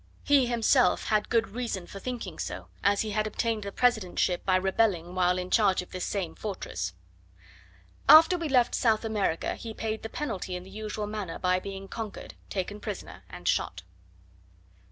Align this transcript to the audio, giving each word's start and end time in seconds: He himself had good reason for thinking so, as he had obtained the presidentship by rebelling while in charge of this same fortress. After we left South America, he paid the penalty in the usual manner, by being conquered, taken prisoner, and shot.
He 0.23 0.47
himself 0.47 1.03
had 1.09 1.29
good 1.29 1.49
reason 1.49 1.85
for 1.85 1.99
thinking 1.99 2.39
so, 2.39 2.69
as 2.83 3.01
he 3.01 3.11
had 3.11 3.27
obtained 3.27 3.61
the 3.61 3.71
presidentship 3.71 4.43
by 4.43 4.55
rebelling 4.55 5.13
while 5.13 5.37
in 5.37 5.51
charge 5.51 5.83
of 5.83 5.91
this 5.91 6.05
same 6.05 6.33
fortress. 6.33 6.93
After 8.09 8.35
we 8.35 8.49
left 8.49 8.73
South 8.73 9.05
America, 9.05 9.53
he 9.53 9.75
paid 9.75 10.01
the 10.01 10.09
penalty 10.09 10.55
in 10.55 10.63
the 10.63 10.71
usual 10.71 11.05
manner, 11.05 11.37
by 11.37 11.59
being 11.59 11.87
conquered, 11.87 12.33
taken 12.49 12.79
prisoner, 12.79 13.25
and 13.29 13.47
shot. 13.47 13.83